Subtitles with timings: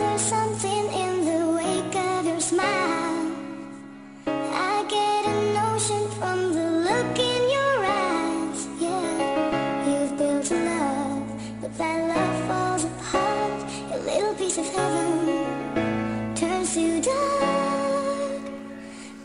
[0.00, 3.32] something in the wake of your smile.
[4.26, 8.66] I get a notion from the look in your eyes.
[8.80, 11.22] Yeah, you've built a love,
[11.60, 13.60] but that love falls apart.
[13.92, 18.40] A little piece of heaven turns to dark.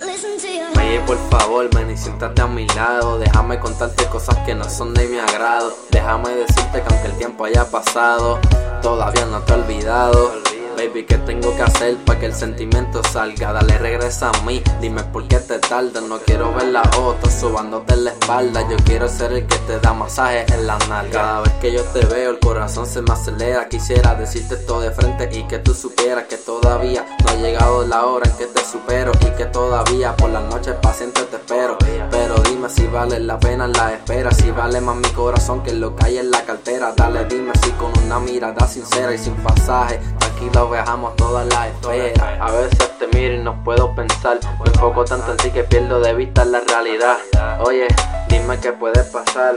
[0.02, 3.18] Listen to your Oye, por favor, ven y siéntate a mi lado.
[3.18, 5.74] Déjame contarte cosas que no son de mi agrado.
[5.90, 8.40] Déjame decirte que aunque el tiempo haya pasado,
[8.82, 10.55] todavía no te he olvidado.
[10.86, 13.54] Baby, ¿qué tengo que hacer para que el sentimiento salga?
[13.54, 16.04] Dale, regresa a mí, dime por qué te tardas.
[16.04, 18.62] No quiero ver la otra subándote la espalda.
[18.70, 21.12] Yo quiero ser el que te da masajes en la nalga.
[21.12, 23.68] Cada vez que yo te veo, el corazón se me acelera.
[23.68, 28.06] Quisiera decirte todo de frente y que tú supieras que todavía no ha llegado la
[28.06, 29.12] hora en que te supero.
[29.22, 31.80] Y que todavía por las noches paciente te espero.
[32.12, 34.30] Pero dime si vale la pena la espera.
[34.32, 36.94] Si vale más mi corazón que lo que hay en la cartera.
[36.96, 40.00] Dale, dime si con una mirada sincera y sin pasaje.
[40.36, 42.42] Tranquilo, viajamos todas las esferas.
[42.42, 44.38] A veces te miro y no puedo pensar.
[44.60, 47.18] Me enfoco tanto en ti que pierdo de vista la realidad.
[47.62, 47.88] Oye,
[48.28, 49.56] dime qué puede pasar.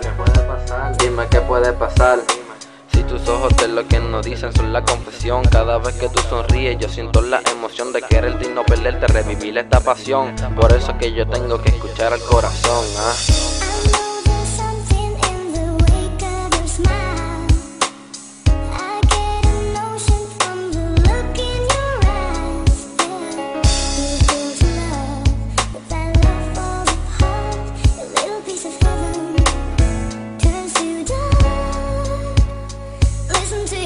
[0.98, 2.20] Dime qué puede pasar.
[2.92, 6.20] Si tus ojos de lo que nos dicen son la confesión Cada vez que tú
[6.22, 10.96] sonríes yo siento la emoción de quererte y no perderte, revivir esta pasión Por eso
[10.98, 13.57] que yo tengo que escuchar al corazón, ah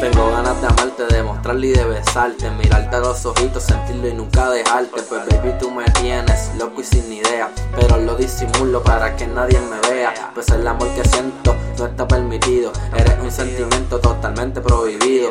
[0.02, 4.14] Tengo ganas de amarte, de mostrarle y de besarte Mirarte a los ojitos, sentirlo y
[4.14, 5.00] nunca dejarte.
[5.00, 9.60] Pues baby tú me tienes loco y sin idea Pero lo disimulo para que nadie
[9.60, 10.32] me vea.
[10.34, 15.30] Pues el amor que siento no está permitido Eres un sentimiento totalmente prohibido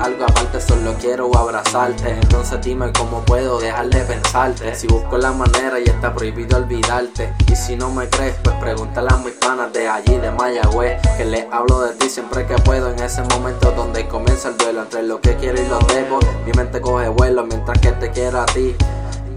[0.00, 2.10] algo aparte, solo quiero abrazarte.
[2.10, 4.74] Entonces dime cómo puedo dejar de pensarte.
[4.74, 7.32] Si busco la manera y está prohibido olvidarte.
[7.50, 11.24] Y si no me crees, pues pregúntale a mis panas de allí, de Mayagüez Que
[11.24, 12.90] les hablo de ti siempre que puedo.
[12.90, 16.18] En ese momento donde comienza el duelo Entre lo que quiero y lo debo.
[16.46, 18.76] Mi mente coge vuelo mientras que te quiero a ti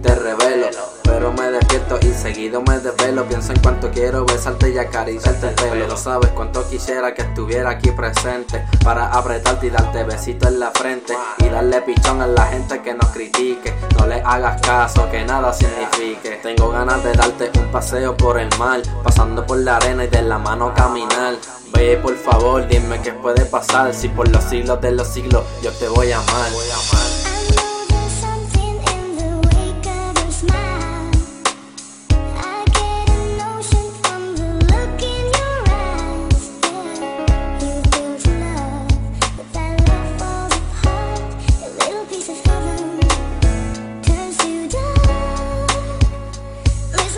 [0.02, 0.68] te revelo,
[1.04, 3.26] pero me despierto y seguido me desvelo.
[3.26, 5.98] Pienso en cuánto quiero besarte y acariciarte el pelo.
[5.98, 11.14] Sabes cuánto quisiera que estuviera aquí presente para apretarte y darte besito en la frente
[11.40, 13.74] y darle pichón a la gente que nos critique.
[14.00, 16.40] No le hagas caso, que nada signifique.
[16.42, 20.22] Tengo ganas de darte un paseo por el mar, pasando por la arena y de
[20.24, 21.36] la mano caminar.
[21.74, 25.72] Ve por favor, dime qué puede pasar si por los siglos de los siglos yo
[25.72, 27.31] te voy a amar.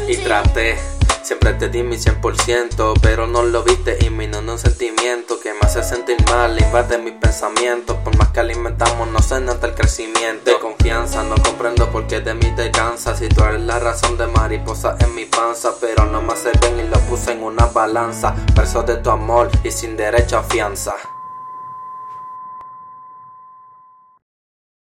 [0.07, 0.77] Y traté.
[1.23, 5.53] Siempre te di mi 100%, pero no lo viste y me inunda un sentimiento que
[5.53, 7.95] me hace sentir mal, invade mis pensamientos.
[8.03, 10.51] Por más que alimentamos, no se nota el crecimiento.
[10.51, 13.19] De confianza, no comprendo por qué de mí te cansas.
[13.19, 16.79] Si tú eres la razón de mariposa en mi panza, pero no me hace bien
[16.79, 18.35] y lo puse en una balanza.
[18.53, 20.93] Versos de tu amor y sin derecho a fianza.